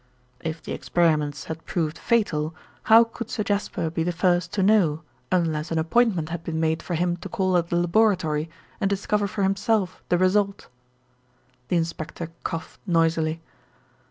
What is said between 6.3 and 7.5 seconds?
been made for him to